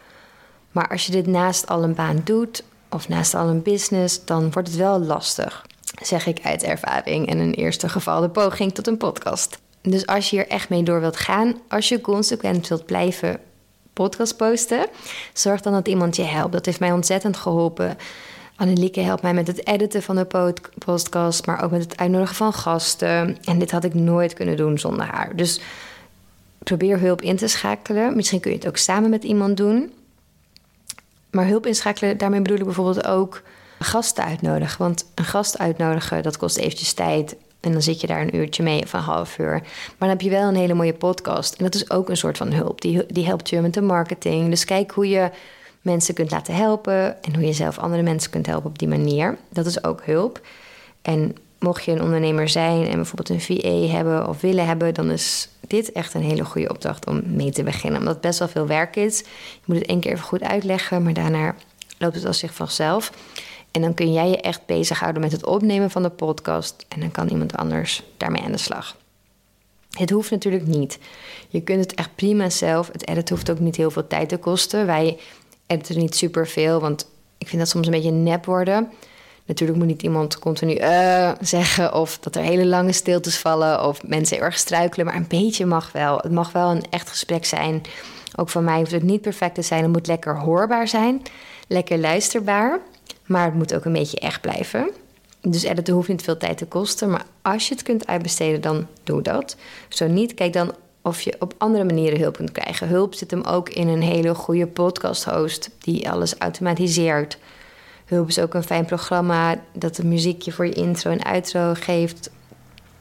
Maar 0.72 0.88
als 0.88 1.06
je 1.06 1.12
dit 1.12 1.28
naast 1.28 1.68
al 1.68 1.84
een 1.84 1.96
baan 1.96 2.22
doet 2.24 2.64
of 2.92 3.08
naast 3.08 3.34
al 3.34 3.48
een 3.48 3.62
business, 3.62 4.26
dan 4.26 4.52
wordt 4.52 4.68
het 4.68 4.78
wel 4.78 5.00
lastig. 5.00 5.66
Zeg 6.02 6.26
ik 6.26 6.40
uit 6.44 6.64
ervaring 6.64 7.28
en 7.28 7.38
een 7.38 7.54
eerste 7.54 7.90
geval 7.90 8.22
de 8.22 8.30
poging 8.30 8.74
tot 8.74 8.88
een 8.88 8.98
podcast. 8.98 9.60
Dus 9.82 10.06
als 10.06 10.30
je 10.30 10.36
hier 10.36 10.48
echt 10.48 10.70
mee 10.70 10.84
door 10.84 11.00
wilt 11.00 11.18
gaan, 11.18 11.56
als 11.68 11.90
je 11.90 12.02
consequent 12.02 12.68
wilt 12.68 12.86
blijven 12.86 13.40
podcast 13.94 14.38
posten, 14.38 14.88
zorg 15.34 15.62
dan 15.62 15.74
dat 15.74 15.88
iemand 15.88 16.16
je 16.16 16.24
helpt. 16.24 16.54
Dat 16.54 16.66
heeft 16.66 16.80
mij 16.80 16.92
ontzettend 16.92 17.38
geholpen. 17.38 17.98
Annelieke 18.56 19.00
helpt 19.00 19.22
mij 19.22 19.34
met 19.34 19.48
het 19.48 19.68
editen 19.68 20.04
van 20.04 20.16
de 20.16 20.56
podcast, 20.86 21.46
maar 21.46 21.64
ook 21.64 21.72
met 21.72 21.82
het 21.82 21.98
uitnodigen 21.98 22.36
van 22.36 22.54
gasten. 22.54 23.38
En 23.44 23.60
dit 23.60 23.72
had 23.72 23.84
ik 23.84 23.94
nooit 23.94 24.34
kunnen 24.34 24.58
doen 24.58 24.80
zonder 24.80 25.06
haar. 25.06 25.36
Dus 25.36 25.62
probeer 26.64 27.00
hulp 27.00 27.22
in 27.22 27.36
te 27.36 27.48
schakelen. 27.48 28.16
Misschien 28.16 28.40
kun 28.40 28.52
je 28.52 28.58
het 28.58 28.68
ook 28.68 28.78
samen 28.78 29.10
met 29.10 29.24
iemand 29.24 29.58
doen. 29.58 29.94
Maar 31.32 31.48
hulp 31.48 31.66
inschakelen, 31.66 32.18
daarmee 32.18 32.42
bedoel 32.42 32.58
ik 32.58 32.64
bijvoorbeeld 32.64 33.08
ook 33.08 33.42
gasten 33.80 34.24
uitnodigen. 34.24 34.78
Want 34.78 35.06
een 35.16 35.26
gast 35.26 35.60
uitnodigen, 35.60 36.24
dat 36.24 36.38
kost 36.38 36.58
eventjes 36.58 36.94
tijd. 36.94 37.36
En 37.60 37.72
dan 37.72 37.82
zit 37.82 38.02
je 38.02 38.08
daar 38.08 38.22
een 38.22 38.36
uurtje 38.36 38.64
mee 38.64 38.84
of 38.84 38.94
een 38.94 39.00
half 39.00 39.38
uur. 39.38 39.52
Maar 39.52 39.96
dan 39.98 40.10
heb 40.10 40.22
je 40.22 40.30
wel 40.30 40.48
een 40.48 40.56
hele 40.56 40.74
mooie 40.74 40.94
podcast. 40.94 41.56
En 41.56 41.64
dat 41.64 41.76
is 41.76 41.90
ook 41.90 42.10
een 42.10 42.18
soort 42.18 42.38
van 42.38 42.52
hulp. 42.52 42.82
Die, 42.82 43.06
die 43.06 43.26
helpt 43.26 43.50
je 43.50 43.62
met 43.62 43.74
de 43.74 43.82
marketing. 43.82 44.50
Dus 44.50 44.66
kijk 44.66 44.92
hoe 44.92 45.10
je 45.10 45.30
mensen 45.82 46.14
kunt 46.14 46.32
laten 46.32 46.56
helpen. 46.56 47.24
En 47.24 47.36
hoe 47.36 47.46
je 47.46 47.54
zelf 47.54 47.78
andere 47.78 48.02
mensen 48.02 48.32
kunt 48.32 48.46
helpen 48.46 48.70
op 48.70 48.80
die 48.80 48.88
manier. 48.88 49.38
Dat 49.50 49.66
is 49.66 49.84
ook 49.84 50.06
hulp. 50.06 50.42
En 51.02 51.36
mocht 51.62 51.84
je 51.84 51.92
een 51.92 52.02
ondernemer 52.02 52.50
zijn 52.50 52.88
en 52.88 52.96
bijvoorbeeld 52.96 53.30
een 53.30 53.42
VA 53.42 53.94
hebben 53.94 54.28
of 54.28 54.42
willen 54.42 54.66
hebben, 54.66 54.94
dan 54.94 55.12
is 55.12 55.50
dit 55.68 55.92
echt 55.92 56.14
een 56.14 56.24
hele 56.24 56.46
goede 56.46 56.70
opdracht 56.70 57.08
om 57.08 57.22
mee 57.26 57.52
te 57.52 57.64
beginnen. 57.64 58.00
Omdat 58.00 58.14
het 58.14 58.24
best 58.24 58.40
wel 58.40 58.48
veel 58.48 58.68
werk 58.68 58.96
is. 58.96 59.18
Je 59.20 59.26
moet 59.66 59.78
het 59.78 59.88
één 59.88 60.00
keer 60.00 60.12
even 60.12 60.24
goed 60.24 60.44
uitleggen, 60.44 61.04
maar 61.04 61.14
daarna 61.14 61.56
loopt 61.98 62.16
het 62.16 62.26
als 62.26 62.40
zich 62.40 62.54
vanzelf. 62.54 63.12
En 63.72 63.82
dan 63.82 63.94
kun 63.94 64.14
jij 64.14 64.30
je 64.30 64.42
echt 64.42 64.66
bezighouden 64.66 65.22
met 65.22 65.32
het 65.32 65.46
opnemen 65.46 65.92
van 65.92 66.04
de 66.04 66.10
podcast. 66.10 66.86
En 66.88 67.00
dan 67.00 67.12
kan 67.12 67.30
iemand 67.30 67.58
anders 67.58 68.04
daarmee 68.18 68.42
aan 68.42 68.52
de 68.52 68.58
slag. 68.58 68.98
Het 69.90 70.10
hoeft 70.10 70.32
natuurlijk 70.32 70.68
niet. 70.68 71.00
Je 71.50 71.62
kunt 71.62 71.80
het 71.80 71.94
echt 71.94 72.16
prima 72.16 72.50
zelf. 72.50 72.90
Het 72.92 73.08
editen 73.08 73.36
hoeft 73.36 73.52
ook 73.52 73.60
niet 73.60 73.76
heel 73.76 73.92
veel 73.92 74.08
tijd 74.08 74.30
te 74.30 74.38
kosten. 74.38 74.86
Wij 74.86 75.20
editen 75.68 75.98
niet 75.98 76.16
super 76.16 76.48
veel, 76.48 76.80
want 76.80 77.08
ik 77.38 77.48
vind 77.48 77.62
dat 77.62 77.70
soms 77.70 77.86
een 77.86 77.94
beetje 77.94 78.12
nep 78.12 78.46
worden. 78.46 78.92
Natuurlijk 79.52 79.80
moet 79.80 79.88
niet 79.88 80.02
iemand 80.02 80.40
continu 80.40 80.80
uh, 80.80 81.32
zeggen 81.42 81.94
of 81.94 82.18
dat 82.20 82.36
er 82.36 82.42
hele 82.42 82.66
lange 82.66 82.92
stiltes 82.92 83.38
vallen 83.38 83.86
of 83.88 84.08
mensen 84.08 84.40
erg 84.40 84.58
struikelen, 84.58 85.06
maar 85.06 85.16
een 85.16 85.28
beetje 85.28 85.66
mag 85.66 85.92
wel. 85.92 86.18
Het 86.18 86.32
mag 86.32 86.52
wel 86.52 86.70
een 86.70 86.84
echt 86.90 87.10
gesprek 87.10 87.46
zijn. 87.46 87.82
Ook 88.36 88.50
van 88.50 88.64
mij 88.64 88.78
hoeft 88.78 88.92
het 88.92 89.04
niet 89.04 89.22
perfect 89.22 89.56
te 89.56 89.62
zijn. 89.62 89.84
Het 89.84 89.92
moet 89.92 90.08
lekker 90.08 90.38
hoorbaar 90.38 90.88
zijn, 90.88 91.22
lekker 91.68 92.00
luisterbaar, 92.00 92.80
maar 93.26 93.46
het 93.46 93.54
moet 93.54 93.74
ook 93.74 93.86
een 93.86 93.94
beetje 93.94 94.20
echt 94.20 94.42
blijven. 94.42 94.92
Dus 95.42 95.64
editen 95.64 95.94
hoeft 95.94 96.08
niet 96.08 96.24
veel 96.24 96.38
tijd 96.38 96.58
te 96.58 96.66
kosten, 96.66 97.10
maar 97.10 97.26
als 97.42 97.68
je 97.68 97.74
het 97.74 97.84
kunt 97.84 98.08
uitbesteden, 98.08 98.62
dan 98.62 98.88
doe 99.04 99.22
dat. 99.22 99.56
Zo 99.90 100.08
niet, 100.08 100.34
kijk 100.34 100.54
dan 100.54 100.74
of 101.02 101.22
je 101.22 101.36
op 101.40 101.54
andere 101.58 101.84
manieren 101.84 102.20
hulp 102.20 102.36
kunt 102.36 102.52
krijgen. 102.52 102.88
Hulp 102.88 103.14
zit 103.14 103.32
hem 103.32 103.44
ook 103.44 103.70
in 103.70 103.88
een 103.88 104.02
hele 104.02 104.36
goede 104.36 104.68
podcast 104.68 105.24
host 105.24 105.70
die 105.80 106.10
alles 106.10 106.36
automatiseert 106.38 107.38
Hulp 108.12 108.28
is 108.28 108.40
ook 108.40 108.54
een 108.54 108.64
fijn 108.64 108.86
programma 108.86 109.62
dat 109.74 109.98
een 109.98 110.08
muziekje 110.08 110.52
voor 110.52 110.66
je 110.66 110.74
intro 110.74 111.12
en 111.12 111.22
outro 111.22 111.74
geeft. 111.74 112.30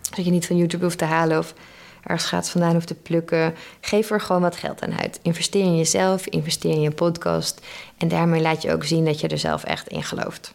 Zodat 0.00 0.24
je 0.24 0.30
niet 0.30 0.46
van 0.46 0.56
YouTube 0.56 0.84
hoeft 0.84 0.98
te 0.98 1.04
halen 1.04 1.38
of 1.38 1.54
ergens 2.02 2.28
gaat 2.28 2.50
vandaan 2.50 2.72
hoeft 2.72 2.86
te 2.86 2.94
plukken. 2.94 3.54
Geef 3.80 4.10
er 4.10 4.20
gewoon 4.20 4.42
wat 4.42 4.56
geld 4.56 4.82
aan 4.82 5.00
uit. 5.00 5.18
Investeer 5.22 5.64
in 5.64 5.76
jezelf, 5.76 6.26
investeer 6.26 6.70
in 6.70 6.80
je 6.80 6.90
podcast. 6.90 7.60
En 7.96 8.08
daarmee 8.08 8.40
laat 8.40 8.62
je 8.62 8.72
ook 8.72 8.84
zien 8.84 9.04
dat 9.04 9.20
je 9.20 9.28
er 9.28 9.38
zelf 9.38 9.64
echt 9.64 9.88
in 9.88 10.02
gelooft. 10.02 10.54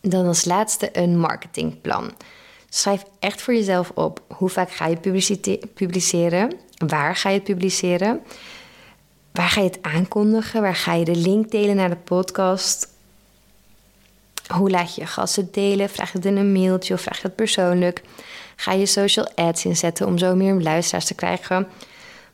Dan 0.00 0.26
als 0.26 0.44
laatste 0.44 0.88
een 0.92 1.18
marketingplan. 1.18 2.12
Schrijf 2.68 3.02
echt 3.18 3.42
voor 3.42 3.54
jezelf 3.54 3.90
op 3.94 4.22
hoe 4.28 4.48
vaak 4.48 4.70
ga 4.70 4.86
je 4.86 4.96
publiceren, 5.74 6.52
waar 6.86 7.16
ga 7.16 7.28
je 7.28 7.34
het 7.34 7.44
publiceren, 7.44 8.20
waar 9.32 9.48
ga 9.48 9.60
je 9.60 9.66
het 9.66 9.82
aankondigen, 9.82 10.62
waar 10.62 10.74
ga 10.74 10.94
je 10.94 11.04
de 11.04 11.16
link 11.16 11.50
delen 11.50 11.76
naar 11.76 11.88
de 11.88 11.96
podcast, 11.96 12.88
hoe 14.46 14.70
laat 14.70 14.94
je 14.94 15.00
je 15.00 15.06
gasten 15.06 15.48
delen, 15.52 15.88
vraag 15.88 16.12
je 16.12 16.16
het 16.16 16.26
in 16.26 16.36
een 16.36 16.52
mailtje 16.52 16.94
of 16.94 17.00
vraag 17.00 17.16
je 17.16 17.26
het 17.26 17.36
persoonlijk, 17.36 18.02
ga 18.56 18.72
je 18.72 18.86
social 18.86 19.28
ads 19.34 19.64
inzetten 19.64 20.06
om 20.06 20.18
zo 20.18 20.34
meer 20.34 20.54
luisteraars 20.54 21.04
te 21.04 21.14
krijgen. 21.14 21.66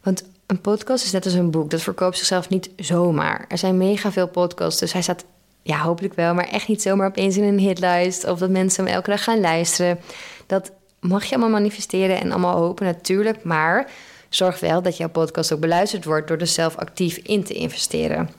Want 0.02 0.24
een 0.46 0.60
podcast 0.60 1.04
is 1.04 1.12
net 1.12 1.24
als 1.24 1.34
een 1.34 1.50
boek, 1.50 1.70
dat 1.70 1.82
verkoopt 1.82 2.18
zichzelf 2.18 2.48
niet 2.48 2.70
zomaar. 2.76 3.44
Er 3.48 3.58
zijn 3.58 3.76
mega 3.76 4.12
veel 4.12 4.28
podcasts, 4.28 4.80
dus 4.80 4.92
hij 4.92 5.02
staat 5.02 5.24
ja, 5.62 5.78
hopelijk 5.78 6.14
wel, 6.14 6.34
maar 6.34 6.48
echt 6.48 6.68
niet 6.68 6.82
zomaar 6.82 7.08
opeens 7.08 7.36
in 7.36 7.44
een 7.44 7.58
hitlijst 7.58 8.24
of 8.24 8.38
dat 8.38 8.50
mensen 8.50 8.84
hem 8.84 8.94
elke 8.94 9.10
dag 9.10 9.24
gaan 9.24 9.40
luisteren. 9.40 9.98
Dat 10.46 10.72
mag 11.00 11.24
je 11.24 11.30
allemaal 11.30 11.60
manifesteren 11.60 12.20
en 12.20 12.30
allemaal 12.30 12.56
hopen 12.56 12.86
natuurlijk, 12.86 13.44
maar 13.44 13.90
zorg 14.36 14.60
wel 14.60 14.82
dat 14.82 14.96
jouw 14.96 15.08
podcast 15.08 15.52
ook 15.52 15.60
beluisterd 15.60 16.04
wordt 16.04 16.28
door 16.28 16.38
er 16.38 16.46
zelf 16.46 16.76
actief 16.76 17.16
in 17.16 17.44
te 17.44 17.54
investeren. 17.54 18.30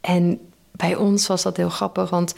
En 0.00 0.40
bij 0.70 0.94
ons 0.94 1.26
was 1.26 1.42
dat 1.42 1.56
heel 1.56 1.68
grappig, 1.68 2.10
want 2.10 2.34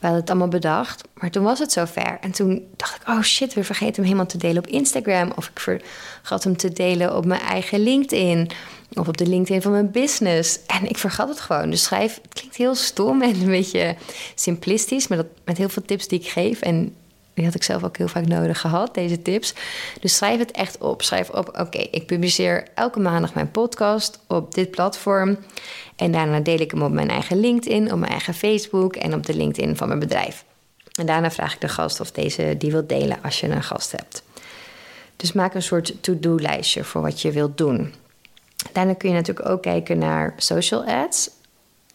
we 0.00 0.06
hadden 0.06 0.20
het 0.20 0.30
allemaal 0.30 0.48
bedacht. 0.48 1.08
Maar 1.14 1.30
toen 1.30 1.42
was 1.42 1.58
het 1.58 1.72
zover. 1.72 2.18
En 2.20 2.30
toen 2.30 2.66
dacht 2.76 2.96
ik, 2.96 3.08
oh 3.08 3.20
shit, 3.20 3.54
we 3.54 3.64
vergeten 3.64 3.94
hem 3.94 4.04
helemaal 4.04 4.26
te 4.26 4.38
delen 4.38 4.58
op 4.58 4.66
Instagram. 4.66 5.32
Of 5.36 5.50
ik 5.54 5.60
vergat 5.60 6.44
hem 6.44 6.56
te 6.56 6.72
delen 6.72 7.16
op 7.16 7.24
mijn 7.24 7.40
eigen 7.40 7.80
LinkedIn. 7.80 8.50
Of 8.94 9.08
op 9.08 9.16
de 9.16 9.26
LinkedIn 9.26 9.62
van 9.62 9.72
mijn 9.72 9.90
business. 9.90 10.58
En 10.66 10.88
ik 10.88 10.98
vergat 10.98 11.28
het 11.28 11.40
gewoon. 11.40 11.70
Dus 11.70 11.82
schrijf, 11.82 12.18
het 12.22 12.34
klinkt 12.34 12.56
heel 12.56 12.74
stom 12.74 13.22
en 13.22 13.40
een 13.40 13.46
beetje 13.46 13.96
simplistisch. 14.34 15.08
Maar 15.08 15.18
dat, 15.18 15.26
met 15.44 15.56
heel 15.58 15.68
veel 15.68 15.84
tips 15.84 16.08
die 16.08 16.20
ik 16.20 16.28
geef. 16.28 16.60
En 16.60 16.94
die 17.40 17.48
had 17.48 17.58
ik 17.58 17.66
zelf 17.66 17.84
ook 17.84 17.96
heel 17.96 18.08
vaak 18.08 18.26
nodig 18.26 18.60
gehad, 18.60 18.94
deze 18.94 19.22
tips. 19.22 19.54
Dus 20.00 20.16
schrijf 20.16 20.38
het 20.38 20.50
echt 20.50 20.78
op. 20.78 21.02
Schrijf 21.02 21.30
op, 21.30 21.48
oké, 21.58 21.78
ik 21.78 22.06
publiceer 22.06 22.64
elke 22.74 23.00
maandag 23.00 23.34
mijn 23.34 23.50
podcast 23.50 24.20
op 24.26 24.54
dit 24.54 24.70
platform. 24.70 25.38
En 25.96 26.12
daarna 26.12 26.40
deel 26.40 26.58
ik 26.58 26.70
hem 26.70 26.82
op 26.82 26.92
mijn 26.92 27.08
eigen 27.08 27.40
LinkedIn, 27.40 27.92
op 27.92 27.98
mijn 27.98 28.10
eigen 28.10 28.34
Facebook 28.34 28.96
en 28.96 29.14
op 29.14 29.26
de 29.26 29.34
LinkedIn 29.34 29.76
van 29.76 29.88
mijn 29.88 30.00
bedrijf. 30.00 30.44
En 30.94 31.06
daarna 31.06 31.30
vraag 31.30 31.54
ik 31.54 31.60
de 31.60 31.68
gast 31.68 32.00
of 32.00 32.10
deze 32.10 32.54
die 32.58 32.70
wil 32.70 32.86
delen 32.86 33.18
als 33.22 33.40
je 33.40 33.48
een 33.48 33.62
gast 33.62 33.92
hebt. 33.92 34.22
Dus 35.16 35.32
maak 35.32 35.54
een 35.54 35.62
soort 35.62 36.02
to-do-lijstje 36.02 36.84
voor 36.84 37.02
wat 37.02 37.20
je 37.20 37.32
wilt 37.32 37.58
doen. 37.58 37.94
Daarna 38.72 38.94
kun 38.94 39.08
je 39.08 39.14
natuurlijk 39.14 39.48
ook 39.48 39.62
kijken 39.62 39.98
naar 39.98 40.34
social 40.36 40.84
ads. 40.84 41.30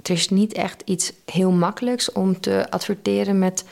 Er 0.04 0.12
is 0.12 0.30
niet 0.30 0.54
echt 0.54 0.82
iets 0.86 1.14
heel 1.26 1.52
makkelijks 1.52 2.12
om 2.12 2.40
te 2.40 2.66
adverteren 2.70 3.40
met 3.40 3.64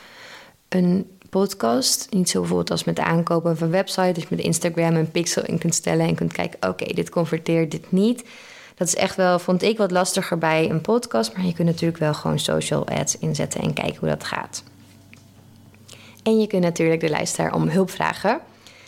een 0.68 1.13
podcast. 1.40 2.06
Niet 2.10 2.30
zo 2.30 2.38
bijvoorbeeld 2.38 2.70
als 2.70 2.84
met 2.84 2.96
de 2.96 3.04
aankopen 3.04 3.56
van 3.56 3.70
website. 3.70 4.12
Dus 4.12 4.28
met 4.28 4.38
Instagram 4.38 4.94
een 4.94 5.10
pixel 5.10 5.44
in 5.44 5.58
kunt 5.58 5.74
stellen 5.74 6.06
en 6.06 6.14
kunt 6.14 6.32
kijken: 6.32 6.68
oké, 6.68 6.94
dit 6.94 7.10
converteert, 7.10 7.70
dit 7.70 7.92
niet. 7.92 8.24
Dat 8.74 8.86
is 8.86 8.96
echt 8.96 9.16
wel, 9.16 9.38
vond 9.38 9.62
ik, 9.62 9.78
wat 9.78 9.90
lastiger 9.90 10.38
bij 10.38 10.70
een 10.70 10.80
podcast. 10.80 11.36
Maar 11.36 11.46
je 11.46 11.52
kunt 11.52 11.68
natuurlijk 11.68 11.98
wel 11.98 12.14
gewoon 12.14 12.38
social 12.38 12.86
ads 12.86 13.18
inzetten 13.18 13.60
en 13.60 13.72
kijken 13.72 13.96
hoe 14.00 14.08
dat 14.08 14.24
gaat. 14.24 14.62
En 16.22 16.40
je 16.40 16.46
kunt 16.46 16.62
natuurlijk 16.62 17.00
de 17.00 17.10
luisteraar 17.10 17.54
om 17.54 17.68
hulp 17.68 17.90
vragen. 17.90 18.40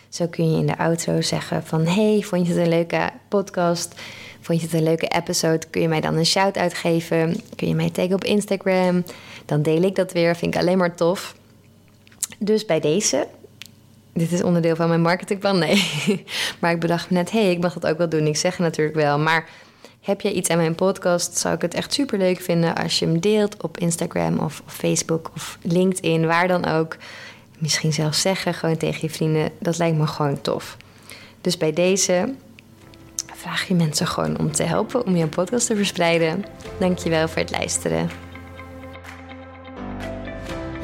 Zo 0.09 0.27
kun 0.27 0.53
je 0.53 0.59
in 0.59 0.67
de 0.67 0.79
outro 0.79 1.21
zeggen 1.21 1.63
van... 1.65 1.87
hey, 1.87 2.23
vond 2.23 2.47
je 2.47 2.53
het 2.53 2.63
een 2.63 2.69
leuke 2.69 3.11
podcast? 3.29 3.95
Vond 4.41 4.61
je 4.61 4.67
het 4.67 4.75
een 4.75 4.83
leuke 4.83 5.09
episode? 5.09 5.67
Kun 5.71 5.81
je 5.81 5.89
mij 5.89 6.01
dan 6.01 6.15
een 6.15 6.27
shout-out 6.27 6.75
geven? 6.75 7.41
Kun 7.57 7.69
je 7.69 7.75
mij 7.75 7.91
taggen 7.91 8.15
op 8.15 8.25
Instagram? 8.25 9.05
Dan 9.45 9.63
deel 9.63 9.83
ik 9.83 9.95
dat 9.95 10.13
weer, 10.13 10.37
vind 10.37 10.55
ik 10.55 10.61
alleen 10.61 10.79
maar 10.79 10.95
tof. 10.95 11.35
Dus 12.39 12.65
bij 12.65 12.81
deze... 12.81 13.27
Dit 14.13 14.33
is 14.33 14.43
onderdeel 14.43 14.77
van 14.77 14.89
mijn 14.89 15.01
marketingplan, 15.01 15.59
nee. 15.59 15.85
maar 16.61 16.71
ik 16.71 16.81
bedacht 16.81 17.11
net, 17.11 17.31
hé, 17.31 17.43
hey, 17.43 17.51
ik 17.51 17.61
mag 17.61 17.75
dat 17.75 17.91
ook 17.91 17.99
wel 17.99 18.09
doen. 18.09 18.27
Ik 18.27 18.37
zeg 18.37 18.59
natuurlijk 18.59 18.97
wel, 18.97 19.19
maar 19.19 19.49
heb 20.01 20.21
je 20.21 20.33
iets 20.33 20.49
aan 20.49 20.57
mijn 20.57 20.75
podcast, 20.75 21.39
zou 21.39 21.55
ik 21.55 21.63
het 21.63 21.75
echt 21.75 21.93
super 21.93 22.19
leuk 22.19 22.41
vinden 22.41 22.75
als 22.75 22.99
je 22.99 23.07
hem 23.07 23.21
deelt 23.21 23.63
op 23.63 23.79
Instagram 23.79 24.39
of, 24.39 24.63
Facebook 24.67 25.31
of 25.35 25.59
LinkedIn, 25.63 26.27
waar 26.27 26.49
dan 26.49 26.65
ook. 26.65 26.97
Misschien 27.59 27.93
zelfs 27.93 28.21
zeggen 28.21 28.55
gewoon 28.55 28.77
tegen 28.77 28.99
je 29.01 29.11
vrienden. 29.11 29.51
Dat 29.59 29.79
lijkt 29.79 29.97
me 29.97 30.07
gewoon 30.07 30.41
tof. 30.41 30.77
Dus 31.41 31.57
bij 31.57 31.73
deze 31.73 32.35
vraag 33.35 33.69
je 33.69 33.75
mensen 33.75 34.07
gewoon 34.07 34.39
om 34.39 34.53
te 34.53 34.63
helpen 34.63 35.07
om 35.07 35.17
je 35.17 35.27
podcast 35.27 35.67
te 35.67 35.77
verspreiden. 35.77 36.45
Dankjewel 36.79 37.29
voor 37.29 37.43
het 37.43 37.51
luisteren. 37.51 38.26